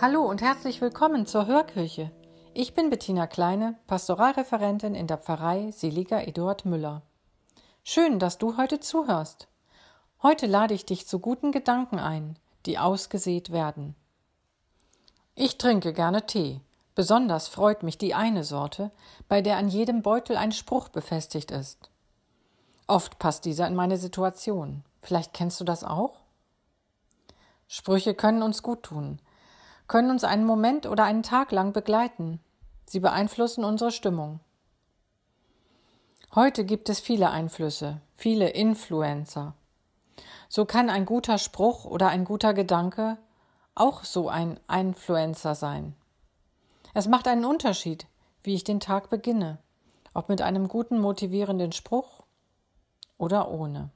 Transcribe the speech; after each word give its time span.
Hallo 0.00 0.22
und 0.22 0.42
herzlich 0.42 0.80
willkommen 0.80 1.26
zur 1.26 1.46
Hörkirche. 1.46 2.12
Ich 2.54 2.72
bin 2.72 2.88
Bettina 2.88 3.26
Kleine, 3.26 3.74
Pastoralreferentin 3.88 4.94
in 4.94 5.08
der 5.08 5.18
Pfarrei 5.18 5.72
Seliger 5.72 6.24
Eduard 6.28 6.64
Müller. 6.64 7.02
Schön, 7.82 8.20
dass 8.20 8.38
du 8.38 8.56
heute 8.56 8.78
zuhörst. 8.78 9.48
Heute 10.22 10.46
lade 10.46 10.72
ich 10.72 10.86
dich 10.86 11.08
zu 11.08 11.18
guten 11.18 11.50
Gedanken 11.50 11.98
ein, 11.98 12.38
die 12.64 12.78
ausgesät 12.78 13.50
werden. 13.50 13.96
Ich 15.34 15.58
trinke 15.58 15.92
gerne 15.92 16.26
Tee. 16.26 16.60
Besonders 16.94 17.48
freut 17.48 17.82
mich 17.82 17.98
die 17.98 18.14
eine 18.14 18.44
Sorte, 18.44 18.92
bei 19.26 19.42
der 19.42 19.56
an 19.56 19.68
jedem 19.68 20.02
Beutel 20.02 20.36
ein 20.36 20.52
Spruch 20.52 20.90
befestigt 20.90 21.50
ist. 21.50 21.90
Oft 22.86 23.18
passt 23.18 23.46
dieser 23.46 23.66
in 23.66 23.74
meine 23.74 23.96
Situation. 23.96 24.84
Vielleicht 25.02 25.34
kennst 25.34 25.58
du 25.58 25.64
das 25.64 25.82
auch? 25.82 26.20
Sprüche 27.66 28.14
können 28.14 28.42
uns 28.42 28.62
gut 28.62 28.84
tun, 28.84 29.18
können 29.88 30.10
uns 30.10 30.22
einen 30.22 30.44
Moment 30.44 30.86
oder 30.86 31.04
einen 31.04 31.22
Tag 31.22 31.50
lang 31.50 31.72
begleiten. 31.72 32.40
Sie 32.86 33.00
beeinflussen 33.00 33.64
unsere 33.64 33.90
Stimmung. 33.90 34.40
Heute 36.34 36.64
gibt 36.64 36.90
es 36.90 37.00
viele 37.00 37.30
Einflüsse, 37.30 38.00
viele 38.14 38.50
Influencer. 38.50 39.54
So 40.50 40.66
kann 40.66 40.90
ein 40.90 41.06
guter 41.06 41.38
Spruch 41.38 41.86
oder 41.86 42.08
ein 42.08 42.24
guter 42.24 42.54
Gedanke 42.54 43.18
auch 43.74 44.04
so 44.04 44.28
ein 44.28 44.58
Influencer 44.70 45.54
sein. 45.54 45.94
Es 46.94 47.06
macht 47.06 47.28
einen 47.28 47.44
Unterschied, 47.44 48.06
wie 48.42 48.54
ich 48.54 48.64
den 48.64 48.80
Tag 48.80 49.08
beginne, 49.08 49.58
ob 50.14 50.28
mit 50.28 50.42
einem 50.42 50.68
guten 50.68 50.98
motivierenden 50.98 51.72
Spruch 51.72 52.22
oder 53.18 53.50
ohne. 53.50 53.90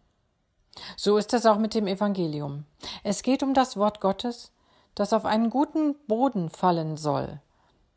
So 0.97 1.17
ist 1.17 1.35
es 1.35 1.47
auch 1.47 1.59
mit 1.59 1.75
dem 1.75 1.87
Evangelium. 1.87 2.65
Es 3.03 3.23
geht 3.23 3.43
um 3.43 3.55
das 3.55 3.77
Wort 3.77 4.01
Gottes, 4.01 4.53
das 4.95 5.13
auf 5.13 5.25
einen 5.25 5.51
guten 5.51 5.95
Boden 6.07 6.51
fallen 6.51 6.97
soll, 6.97 7.41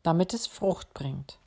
damit 0.02 0.34
es 0.34 0.46
Frucht 0.46 0.94
bringt. 0.94 1.38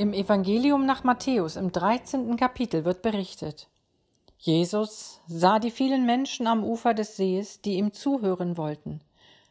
Im 0.00 0.14
Evangelium 0.14 0.86
nach 0.86 1.04
Matthäus 1.04 1.56
im 1.56 1.72
13. 1.72 2.38
Kapitel 2.38 2.86
wird 2.86 3.02
berichtet. 3.02 3.68
Jesus 4.38 5.20
sah 5.26 5.58
die 5.58 5.70
vielen 5.70 6.06
Menschen 6.06 6.46
am 6.46 6.64
Ufer 6.64 6.94
des 6.94 7.18
Sees, 7.18 7.60
die 7.60 7.74
ihm 7.74 7.92
zuhören 7.92 8.56
wollten. 8.56 9.02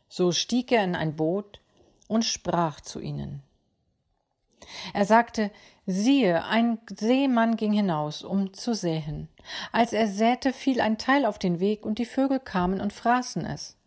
So 0.08 0.32
stieg 0.32 0.72
er 0.72 0.84
in 0.84 0.96
ein 0.96 1.16
Boot 1.16 1.62
und 2.08 2.26
sprach 2.26 2.82
zu 2.82 3.00
ihnen. 3.00 3.44
Er 4.96 5.06
sagte, 5.06 5.52
siehe, 5.86 6.44
ein 6.46 6.80
Seemann 6.90 7.56
ging 7.56 7.74
hinaus, 7.74 8.24
um 8.24 8.52
zu 8.52 8.74
säen. 8.74 9.30
Als 9.72 9.94
er 9.94 10.08
säte, 10.08 10.52
fiel 10.52 10.82
ein 10.82 10.98
Teil 10.98 11.28
auf 11.28 11.38
den 11.38 11.60
Weg, 11.60 11.86
und 11.86 12.00
die 12.00 12.06
Vögel 12.06 12.40
kamen 12.40 12.82
und 12.82 12.92
fraßen 12.92 13.46
es. 13.46 13.78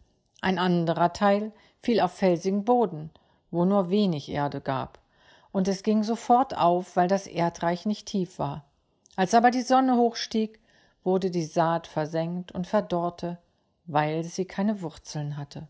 Ein 0.40 0.60
anderer 0.60 1.12
Teil 1.12 1.50
fiel 1.80 1.98
auf 2.00 2.12
felsigen 2.12 2.64
Boden, 2.64 3.10
wo 3.50 3.64
nur 3.64 3.90
wenig 3.90 4.28
Erde 4.28 4.60
gab 4.60 5.01
und 5.52 5.68
es 5.68 5.82
ging 5.82 6.02
sofort 6.02 6.56
auf, 6.56 6.96
weil 6.96 7.08
das 7.08 7.26
Erdreich 7.26 7.86
nicht 7.86 8.06
tief 8.06 8.38
war. 8.38 8.64
Als 9.14 9.34
aber 9.34 9.50
die 9.50 9.62
Sonne 9.62 9.96
hochstieg, 9.96 10.58
wurde 11.04 11.30
die 11.30 11.44
Saat 11.44 11.86
versenkt 11.86 12.52
und 12.52 12.66
verdorrte, 12.66 13.38
weil 13.84 14.24
sie 14.24 14.46
keine 14.46 14.80
Wurzeln 14.80 15.36
hatte. 15.36 15.68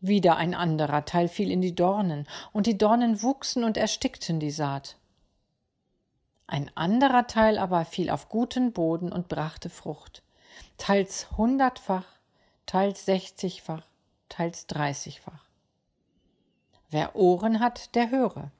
Wieder 0.00 0.36
ein 0.36 0.54
anderer 0.54 1.04
Teil 1.04 1.28
fiel 1.28 1.50
in 1.50 1.60
die 1.60 1.74
Dornen, 1.74 2.26
und 2.52 2.66
die 2.66 2.78
Dornen 2.78 3.22
wuchsen 3.22 3.64
und 3.64 3.76
erstickten 3.76 4.40
die 4.40 4.50
Saat. 4.50 4.96
Ein 6.46 6.70
anderer 6.76 7.26
Teil 7.26 7.58
aber 7.58 7.84
fiel 7.84 8.08
auf 8.10 8.28
guten 8.28 8.72
Boden 8.72 9.12
und 9.12 9.28
brachte 9.28 9.68
Frucht, 9.68 10.22
teils 10.78 11.36
hundertfach, 11.36 12.06
teils 12.66 13.04
sechzigfach, 13.04 13.82
teils 14.28 14.66
dreißigfach. 14.66 15.45
Wer 16.90 17.16
Ohren 17.16 17.60
hat, 17.60 17.94
der 17.94 18.10
höre. 18.10 18.50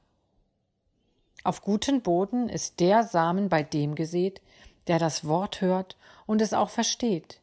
Auf 1.45 1.63
guten 1.63 2.03
Boden 2.03 2.49
ist 2.49 2.81
der 2.81 3.05
Samen 3.05 3.49
bei 3.49 3.63
dem 3.63 3.95
gesät, 3.95 4.43
der 4.89 4.99
das 4.99 5.27
Wort 5.27 5.61
hört 5.61 5.97
und 6.27 6.43
es 6.43 6.53
auch 6.53 6.71
versteht. 6.71 7.41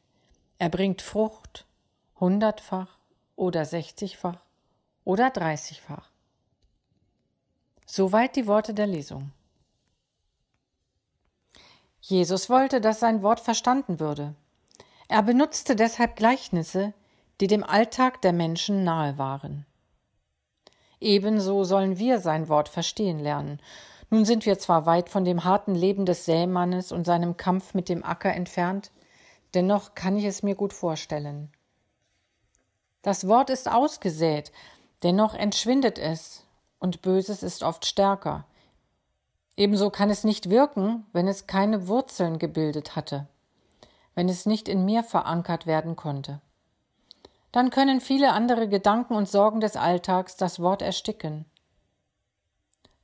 Er 0.59 0.69
bringt 0.69 1.01
Frucht, 1.01 1.65
hundertfach 2.19 2.97
oder 3.35 3.65
sechzigfach 3.65 4.39
oder 5.05 5.29
dreißigfach. 5.29 6.09
Soweit 7.85 8.35
die 8.35 8.47
Worte 8.47 8.73
der 8.73 8.87
Lesung. 8.87 9.31
Jesus 12.01 12.49
wollte, 12.49 12.81
dass 12.81 12.99
sein 12.99 13.21
Wort 13.21 13.39
verstanden 13.39 13.99
würde. 13.99 14.35
Er 15.07 15.23
benutzte 15.23 15.75
deshalb 15.75 16.15
Gleichnisse, 16.17 16.93
die 17.39 17.47
dem 17.47 17.63
Alltag 17.63 18.21
der 18.21 18.33
Menschen 18.33 18.83
nahe 18.83 19.17
waren. 19.17 19.65
Ebenso 21.03 21.65
sollen 21.65 21.99
wir 21.99 22.19
sein 22.19 22.47
Wort 22.47 22.69
verstehen 22.69 23.19
lernen. 23.19 23.59
Nun 24.09 24.23
sind 24.23 24.45
wir 24.45 24.57
zwar 24.57 24.85
weit 24.85 25.09
von 25.09 25.25
dem 25.25 25.43
harten 25.43 25.75
Leben 25.75 26.05
des 26.05 26.23
Sämannes 26.23 26.93
und 26.93 27.05
seinem 27.05 27.35
Kampf 27.35 27.73
mit 27.73 27.89
dem 27.89 28.05
Acker 28.05 28.33
entfernt, 28.33 28.91
dennoch 29.53 29.95
kann 29.95 30.15
ich 30.15 30.23
es 30.23 30.43
mir 30.43 30.55
gut 30.55 30.71
vorstellen. 30.71 31.51
Das 33.01 33.27
Wort 33.27 33.49
ist 33.49 33.69
ausgesät, 33.69 34.53
dennoch 35.03 35.33
entschwindet 35.33 35.99
es, 35.99 36.45
und 36.79 37.01
Böses 37.01 37.43
ist 37.43 37.63
oft 37.63 37.85
stärker. 37.85 38.45
Ebenso 39.57 39.89
kann 39.89 40.09
es 40.09 40.23
nicht 40.23 40.49
wirken, 40.49 41.05
wenn 41.11 41.27
es 41.27 41.47
keine 41.47 41.89
Wurzeln 41.89 42.39
gebildet 42.39 42.95
hatte, 42.95 43.27
wenn 44.15 44.29
es 44.29 44.45
nicht 44.45 44.69
in 44.69 44.85
mir 44.85 45.03
verankert 45.03 45.65
werden 45.67 45.97
konnte 45.97 46.39
dann 47.53 47.69
können 47.69 48.01
viele 48.01 48.33
andere 48.33 48.67
Gedanken 48.67 49.13
und 49.13 49.29
Sorgen 49.29 49.61
des 49.61 49.75
Alltags 49.75 50.35
das 50.35 50.59
Wort 50.59 50.81
ersticken. 50.81 51.45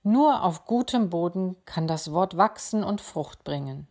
Nur 0.02 0.44
auf 0.44 0.66
gutem 0.66 1.12
Boden 1.12 1.56
kann 1.66 1.88
das 1.88 2.12
Wort 2.12 2.36
wachsen 2.36 2.84
und 2.84 3.00
Frucht 3.00 3.44
bringen. 3.44 3.88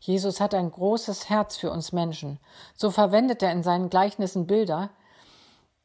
Jesus 0.00 0.42
hat 0.42 0.52
ein 0.52 0.70
großes 0.70 1.30
Herz 1.30 1.56
für 1.56 1.70
uns 1.70 1.92
Menschen. 1.92 2.38
So 2.74 2.90
verwendet 2.90 3.42
er 3.42 3.50
in 3.50 3.62
seinen 3.62 3.88
Gleichnissen 3.88 4.46
Bilder, 4.46 4.90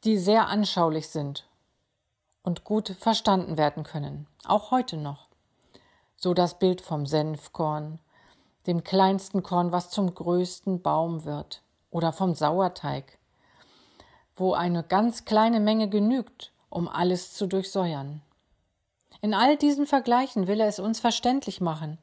die 0.04 0.18
sehr 0.18 0.46
anschaulich 0.48 1.08
sind 1.08 1.48
und 2.42 2.62
gut 2.62 2.94
verstanden 3.00 3.56
werden 3.56 3.84
können, 3.84 4.26
auch 4.44 4.70
heute 4.70 4.98
noch. 4.98 5.28
So 6.16 6.34
das 6.34 6.58
Bild 6.58 6.82
vom 6.82 7.06
Senfkorn, 7.06 8.00
dem 8.66 8.84
kleinsten 8.84 9.42
Korn, 9.42 9.72
was 9.72 9.88
zum 9.88 10.14
größten 10.14 10.82
Baum 10.82 11.24
wird 11.24 11.63
oder 11.94 12.12
vom 12.12 12.34
Sauerteig, 12.34 13.18
wo 14.34 14.52
eine 14.52 14.82
ganz 14.82 15.24
kleine 15.24 15.60
Menge 15.60 15.88
genügt, 15.88 16.52
um 16.68 16.88
alles 16.88 17.34
zu 17.34 17.46
durchsäuern. 17.46 18.20
In 19.20 19.32
all 19.32 19.56
diesen 19.56 19.86
Vergleichen 19.86 20.48
will 20.48 20.60
er 20.60 20.66
es 20.66 20.80
uns 20.80 20.98
verständlich 20.98 21.60
machen, 21.60 21.98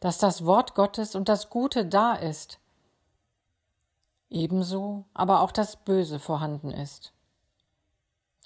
dass 0.00 0.16
das 0.16 0.46
Wort 0.46 0.74
Gottes 0.74 1.14
und 1.14 1.28
das 1.28 1.50
Gute 1.50 1.84
da 1.84 2.14
ist, 2.14 2.58
ebenso 4.30 5.04
aber 5.12 5.42
auch 5.42 5.52
das 5.52 5.76
Böse 5.76 6.18
vorhanden 6.18 6.70
ist. 6.70 7.12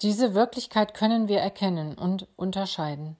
Diese 0.01 0.33
Wirklichkeit 0.33 0.93
können 0.93 1.29
wir 1.29 1.39
erkennen 1.39 1.97
und 1.97 2.27
unterscheiden. 2.35 3.15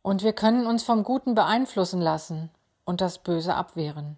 Und 0.00 0.22
wir 0.22 0.32
können 0.32 0.66
uns 0.66 0.84
vom 0.84 1.04
Guten 1.04 1.34
beeinflussen 1.34 2.00
lassen 2.00 2.48
und 2.86 3.02
das 3.02 3.18
Böse 3.18 3.54
abwehren. 3.54 4.16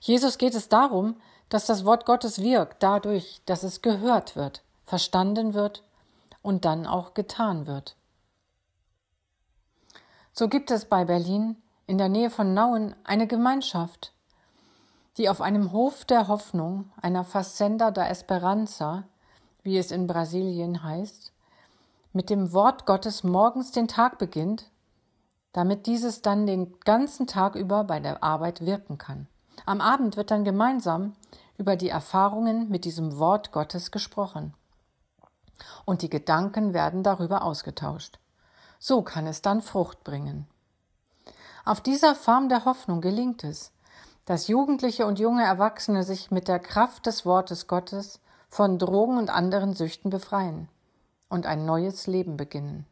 Jesus 0.00 0.38
geht 0.38 0.54
es 0.54 0.68
darum, 0.68 1.16
dass 1.48 1.66
das 1.66 1.84
Wort 1.84 2.06
Gottes 2.06 2.40
wirkt, 2.40 2.82
dadurch, 2.82 3.40
dass 3.46 3.62
es 3.62 3.82
gehört 3.82 4.36
wird, 4.36 4.62
verstanden 4.84 5.54
wird 5.54 5.82
und 6.42 6.64
dann 6.64 6.86
auch 6.86 7.14
getan 7.14 7.66
wird. 7.66 7.96
So 10.32 10.48
gibt 10.48 10.70
es 10.70 10.84
bei 10.84 11.04
Berlin 11.04 11.56
in 11.86 11.98
der 11.98 12.08
Nähe 12.08 12.30
von 12.30 12.52
Nauen 12.52 12.94
eine 13.04 13.26
Gemeinschaft, 13.26 14.12
die 15.16 15.28
auf 15.28 15.40
einem 15.40 15.72
Hof 15.72 16.04
der 16.04 16.28
Hoffnung, 16.28 16.90
einer 17.00 17.24
Facenda 17.24 17.90
da 17.90 18.06
Esperanza, 18.06 19.04
wie 19.62 19.78
es 19.78 19.90
in 19.90 20.06
Brasilien 20.06 20.82
heißt, 20.82 21.32
mit 22.12 22.30
dem 22.30 22.52
Wort 22.52 22.86
Gottes 22.86 23.24
morgens 23.24 23.72
den 23.72 23.88
Tag 23.88 24.18
beginnt, 24.18 24.70
damit 25.52 25.86
dieses 25.86 26.22
dann 26.22 26.46
den 26.46 26.78
ganzen 26.80 27.26
Tag 27.26 27.54
über 27.54 27.84
bei 27.84 27.98
der 27.98 28.22
Arbeit 28.22 28.64
wirken 28.64 28.98
kann. 28.98 29.26
Am 29.64 29.80
Abend 29.80 30.16
wird 30.16 30.30
dann 30.30 30.44
gemeinsam 30.44 31.14
über 31.58 31.76
die 31.76 31.88
Erfahrungen 31.88 32.68
mit 32.68 32.84
diesem 32.84 33.18
Wort 33.18 33.52
Gottes 33.52 33.90
gesprochen. 33.90 34.54
Und 35.84 36.02
die 36.02 36.10
Gedanken 36.10 36.74
werden 36.74 37.02
darüber 37.02 37.42
ausgetauscht. 37.42 38.18
So 38.78 39.02
kann 39.02 39.26
es 39.26 39.40
dann 39.40 39.62
Frucht 39.62 40.04
bringen. 40.04 40.46
Auf 41.64 41.80
dieser 41.80 42.14
Farm 42.14 42.48
der 42.48 42.64
Hoffnung 42.64 43.00
gelingt 43.00 43.42
es, 43.42 43.72
dass 44.26 44.48
Jugendliche 44.48 45.06
und 45.06 45.18
junge 45.18 45.44
Erwachsene 45.44 46.02
sich 46.02 46.30
mit 46.30 46.48
der 46.48 46.58
Kraft 46.58 47.06
des 47.06 47.24
Wortes 47.24 47.66
Gottes 47.66 48.20
von 48.48 48.78
Drogen 48.78 49.18
und 49.18 49.30
anderen 49.30 49.74
Süchten 49.74 50.10
befreien 50.10 50.68
und 51.28 51.46
ein 51.46 51.64
neues 51.64 52.06
Leben 52.06 52.36
beginnen. 52.36 52.86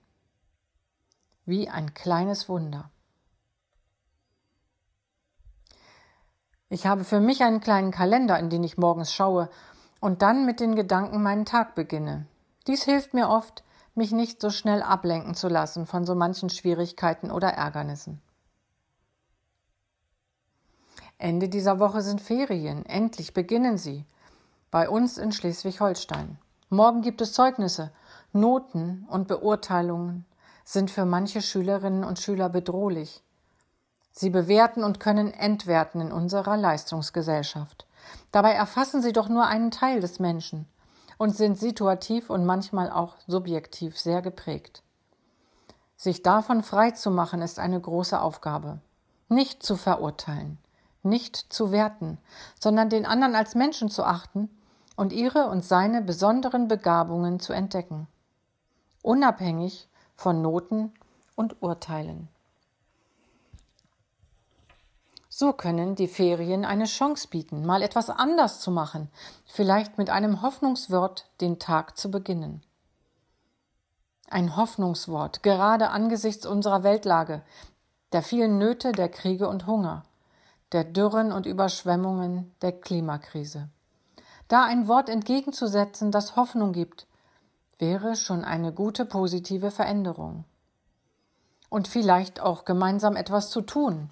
Wie 1.45 1.69
ein 1.69 1.93
kleines 1.95 2.49
Wunder. 2.49 2.91
Ich 6.69 6.87
habe 6.87 7.05
für 7.05 7.21
mich 7.21 7.43
einen 7.43 7.61
kleinen 7.61 7.91
Kalender, 7.91 8.39
in 8.39 8.51
den 8.51 8.65
ich 8.65 8.79
morgens 8.79 9.13
schaue 9.13 9.49
und 10.01 10.23
dann 10.23 10.45
mit 10.45 10.61
den 10.61 10.75
Gedanken 10.75 11.23
meinen 11.23 11.45
Tag 11.45 11.75
beginne. 11.75 12.27
Dies 12.67 12.85
hilft 12.85 13.15
mir 13.15 13.29
oft, 13.29 13.63
mich 13.95 14.13
nicht 14.13 14.41
so 14.41 14.51
schnell 14.51 14.83
ablenken 14.83 15.35
zu 15.35 15.49
lassen 15.49 15.87
von 15.87 16.05
so 16.05 16.15
manchen 16.15 16.51
Schwierigkeiten 16.51 17.31
oder 17.31 17.49
Ärgernissen. 17.49 18.21
Ende 21.19 21.49
dieser 21.49 21.79
Woche 21.79 22.03
sind 22.03 22.21
Ferien. 22.21 22.85
Endlich 22.85 23.33
beginnen 23.33 23.79
sie. 23.79 24.05
Bei 24.71 24.91
uns 24.91 25.17
in 25.17 25.33
Schleswig-Holstein. 25.33 26.39
Morgen 26.69 27.01
gibt 27.01 27.23
es 27.23 27.33
Zeugnisse. 27.33 27.93
Noten 28.33 29.07
und 29.09 29.29
Beurteilungen 29.29 30.27
sind 30.65 30.91
für 30.91 31.07
manche 31.07 31.41
Schülerinnen 31.41 32.05
und 32.05 32.19
Schüler 32.19 32.51
bedrohlich. 32.51 33.23
Sie 34.17 34.31
bewerten 34.31 34.85
und 34.85 35.01
können 35.01 35.35
entwerten 35.35 36.01
in 36.01 36.13
unserer 36.13 36.57
Leistungsgesellschaft. 36.57 37.85
Dabei 38.31 38.53
erfassen 38.53 39.03
sie 39.03 39.13
doch 39.13 39.29
nur 39.29 39.47
einen 39.47 39.73
Teil 39.73 40.01
des 40.01 40.21
Menschen 40.21 40.69
und 41.19 41.37
sind 41.37 41.59
situativ 41.59 42.31
und 42.31 42.47
manchmal 42.47 42.91
auch 42.91 43.17
subjektiv 43.27 43.99
sehr 43.99 44.23
geprägt. 44.23 44.85
Sich 45.97 46.23
davon 46.23 46.63
frei 46.63 46.93
zu 46.93 47.11
machen 47.11 47.43
ist 47.43 47.59
eine 47.59 47.81
große 47.81 48.21
Aufgabe. 48.21 48.79
Nicht 49.29 49.65
zu 49.65 49.75
verurteilen, 49.75 50.59
nicht 51.03 51.37
zu 51.53 51.73
werten, 51.73 52.19
sondern 52.61 52.91
den 52.91 53.07
anderen 53.07 53.35
als 53.35 53.57
Menschen 53.57 53.91
zu 53.91 54.05
achten 54.05 54.49
und 54.95 55.13
ihre 55.13 55.49
und 55.49 55.65
seine 55.65 56.03
besonderen 56.03 56.69
Begabungen 56.69 57.41
zu 57.41 57.53
entdecken, 57.53 58.07
unabhängig 59.03 59.89
von 60.15 60.41
Noten 60.41 60.93
und 61.35 61.61
Urteilen. 61.63 62.29
So 65.37 65.53
können 65.53 65.97
die 65.97 66.07
Ferien 66.07 66.65
eine 66.65 66.85
Chance 66.85 67.27
bieten, 67.27 67.67
mal 67.67 67.83
etwas 67.83 68.09
anders 68.09 68.61
zu 68.61 68.71
machen, 68.71 69.09
vielleicht 69.47 69.99
mit 69.99 70.09
einem 70.09 70.43
Hoffnungswort 70.43 71.29
den 71.41 71.59
Tag 71.59 71.99
zu 71.99 72.09
beginnen. 72.09 72.63
Ein 74.31 74.57
Hoffnungswort, 74.57 75.43
gerade 75.43 75.91
angesichts 75.91 76.47
unserer 76.47 76.85
Weltlage, 76.85 77.43
der 78.13 78.23
vielen 78.23 78.59
Nöte, 78.59 78.93
der 78.93 79.09
Kriege 79.09 79.49
und 79.49 79.67
Hunger, 79.67 80.05
der 80.71 80.85
Dürren 80.85 81.33
und 81.33 81.47
Überschwemmungen, 81.47 82.55
der 82.63 82.71
Klimakrise. 82.71 83.69
Da 84.47 84.63
ein 84.63 84.87
Wort 84.87 85.09
entgegenzusetzen, 85.09 86.13
das 86.13 86.37
Hoffnung 86.37 86.73
gibt, 86.73 87.09
wäre 87.81 88.15
schon 88.15 88.45
eine 88.45 88.73
gute 88.73 89.05
positive 89.05 89.73
Veränderung. 89.73 90.45
Und 91.71 91.89
vielleicht 91.89 92.39
auch 92.39 92.65
gemeinsam 92.65 93.17
etwas 93.17 93.51
zu 93.51 93.63
tun. 93.63 94.11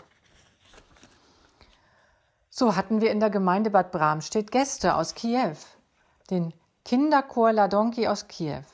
So 2.55 2.77
hatten 2.77 3.01
wir 3.01 3.11
in 3.11 3.19
der 3.19 3.31
Gemeinde 3.31 3.71
Bad 3.71 3.93
Bramstedt 3.93 4.51
Gäste 4.51 4.95
aus 4.97 5.15
Kiew, 5.15 5.57
den 6.29 6.53
Kinderchor 6.85 7.51
Ladonki 7.51 8.09
aus 8.09 8.29
Kiew. 8.29 8.65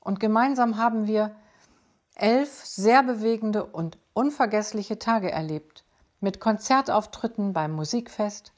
Und 0.00 0.18
gemeinsam 0.18 0.78
haben 0.78 1.06
wir 1.06 1.36
elf 2.14 2.64
sehr 2.64 3.02
bewegende 3.02 3.66
und 3.66 3.98
unvergessliche 4.14 4.98
Tage 4.98 5.30
erlebt, 5.30 5.84
mit 6.20 6.40
Konzertauftritten 6.40 7.52
beim 7.52 7.72
Musikfest 7.72 8.54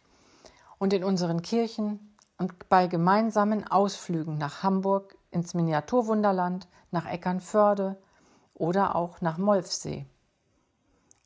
und 0.79 0.93
in 0.93 1.03
unseren 1.03 1.43
Kirchen, 1.43 2.15
und 2.39 2.69
bei 2.69 2.87
gemeinsamen 2.87 3.67
Ausflügen 3.67 4.39
nach 4.39 4.63
Hamburg 4.63 5.19
ins 5.33 5.53
Miniaturwunderland, 5.53 6.69
nach 6.93 7.07
Eckernförde 7.07 8.01
oder 8.55 8.95
auch 8.95 9.21
nach 9.21 9.37
Molfsee. 9.37 10.07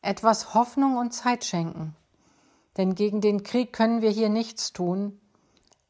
Etwas 0.00 0.54
Hoffnung 0.54 0.96
und 0.96 1.12
Zeit 1.12 1.44
schenken, 1.44 1.94
denn 2.76 2.94
gegen 2.94 3.20
den 3.20 3.42
Krieg 3.42 3.72
können 3.72 4.02
wir 4.02 4.10
hier 4.10 4.28
nichts 4.28 4.72
tun, 4.72 5.20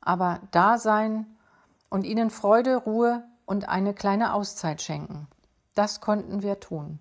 aber 0.01 0.41
da 0.51 0.79
sein 0.79 1.27
und 1.89 2.05
ihnen 2.05 2.31
Freude, 2.31 2.77
Ruhe 2.77 3.25
und 3.47 3.69
eine 3.69 3.95
kleine 3.95 4.35
Auszeit 4.35 4.83
schenken. 4.83 5.27
Das 5.75 6.01
konnten 6.01 6.43
wir 6.43 6.61
tun. 6.61 6.99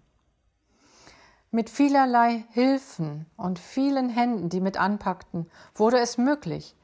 Mit 1.52 1.70
vielerlei 1.70 2.46
Hilfen 2.50 3.28
und 3.38 3.60
vielen 3.60 4.10
Händen, 4.10 4.50
die 4.50 4.62
mit 4.62 4.78
anpackten, 4.78 5.50
wurde 5.76 6.00
es 6.00 6.18
möglich, 6.18 6.76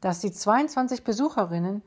dass 0.00 0.20
die 0.20 0.32
22 0.32 1.02
Besucherinnen 1.02 1.82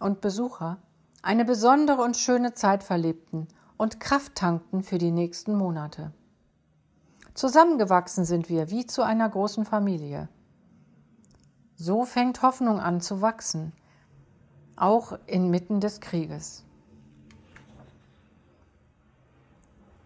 und 0.00 0.20
Besucher 0.20 0.78
eine 1.22 1.44
besondere 1.44 2.02
und 2.02 2.16
schöne 2.16 2.54
Zeit 2.54 2.82
verlebten 2.82 3.48
und 3.76 4.00
Kraft 4.00 4.34
tankten 4.34 4.82
für 4.82 4.98
die 4.98 5.12
nächsten 5.12 5.56
Monate. 5.56 6.12
Zusammengewachsen 7.34 8.24
sind 8.24 8.48
wir 8.48 8.70
wie 8.70 8.86
zu 8.86 9.02
einer 9.02 9.28
großen 9.28 9.64
Familie. 9.64 10.28
So 11.74 12.04
fängt 12.04 12.42
Hoffnung 12.42 12.78
an 12.78 13.00
zu 13.00 13.20
wachsen, 13.20 13.72
auch 14.76 15.18
inmitten 15.26 15.80
des 15.80 16.00
Krieges. 16.00 16.64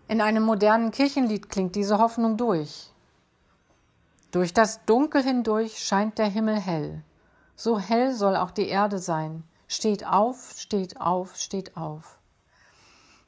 In 0.08 0.22
einem 0.22 0.42
modernen 0.42 0.90
Kirchenlied 0.90 1.50
klingt 1.50 1.74
diese 1.74 1.98
Hoffnung 1.98 2.38
durch. 2.38 2.90
Durch 4.30 4.54
das 4.54 4.86
Dunkel 4.86 5.22
hindurch 5.22 5.78
scheint 5.78 6.16
der 6.16 6.30
Himmel 6.30 6.58
hell. 6.58 7.02
So 7.56 7.78
hell 7.78 8.14
soll 8.14 8.36
auch 8.36 8.50
die 8.50 8.68
Erde 8.68 8.98
sein. 8.98 9.44
Steht 9.66 10.06
auf, 10.06 10.54
steht 10.56 10.98
auf, 10.98 11.36
steht 11.36 11.76
auf. 11.76 12.18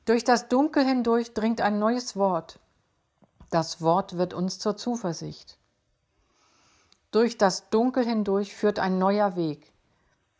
Durch 0.07 0.25
das 0.25 0.49
Dunkel 0.49 0.87
hindurch 0.87 1.35
dringt 1.35 1.61
ein 1.61 1.79
neues 1.79 2.17
Wort. 2.17 2.59
Das 3.51 3.83
Wort 3.83 4.17
wird 4.17 4.33
uns 4.33 4.59
zur 4.59 4.77
Zuversicht. 4.77 5.59
Durch 7.11 7.37
das 7.37 7.69
Dunkel 7.71 8.05
hindurch 8.05 8.55
führt 8.55 8.79
ein 8.79 8.99
neuer 8.99 9.35
Weg. 9.35 9.73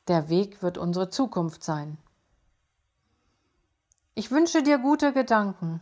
Der 0.07 0.29
Weg 0.29 0.63
wird 0.63 0.79
unsere 0.79 1.11
Zukunft 1.11 1.65
sein. 1.65 1.99
Ich 4.15 4.31
wünsche 4.31 4.63
dir 4.63 4.79
gute 4.79 5.13
Gedanken, 5.13 5.81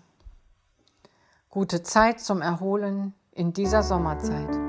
gute 1.50 1.82
Zeit 1.82 2.20
zum 2.20 2.40
Erholen 2.40 3.14
in 3.32 3.52
dieser 3.52 3.82
Sommerzeit. 3.82 4.67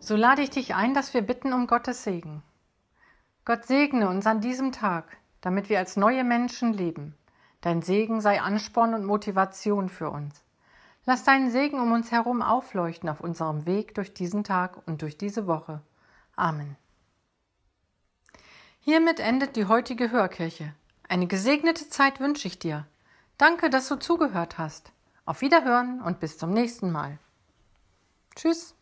So 0.00 0.14
lade 0.16 0.42
ich 0.42 0.50
dich 0.50 0.74
ein, 0.74 0.94
dass 0.94 1.14
wir 1.14 1.22
bitten 1.22 1.52
um 1.52 1.66
Gottes 1.66 2.04
Segen. 2.04 2.42
Gott 3.44 3.64
segne 3.64 4.08
uns 4.08 4.26
an 4.26 4.40
diesem 4.40 4.72
Tag, 4.72 5.16
damit 5.40 5.68
wir 5.68 5.78
als 5.78 5.96
neue 5.96 6.24
Menschen 6.24 6.72
leben. 6.72 7.14
Dein 7.60 7.82
Segen 7.82 8.20
sei 8.20 8.40
Ansporn 8.40 8.94
und 8.94 9.04
Motivation 9.04 9.88
für 9.88 10.10
uns. 10.10 10.42
Lass 11.04 11.24
deinen 11.24 11.50
Segen 11.50 11.80
um 11.80 11.92
uns 11.92 12.10
herum 12.10 12.42
aufleuchten 12.42 13.08
auf 13.08 13.20
unserem 13.20 13.64
Weg 13.66 13.94
durch 13.94 14.12
diesen 14.12 14.44
Tag 14.44 14.86
und 14.86 15.02
durch 15.02 15.16
diese 15.16 15.46
Woche. 15.46 15.80
Amen. 16.34 16.76
Hiermit 18.80 19.18
endet 19.18 19.56
die 19.56 19.66
heutige 19.66 20.12
Hörkirche. 20.12 20.74
Eine 21.08 21.26
gesegnete 21.26 21.88
Zeit 21.88 22.20
wünsche 22.20 22.46
ich 22.46 22.58
dir. 22.58 22.86
Danke, 23.38 23.70
dass 23.70 23.88
du 23.88 23.96
zugehört 23.96 24.58
hast. 24.58 24.92
Auf 25.24 25.40
Wiederhören 25.40 26.00
und 26.00 26.20
bis 26.20 26.38
zum 26.38 26.52
nächsten 26.52 26.92
Mal. 26.92 27.18
Tschüss. 28.36 28.75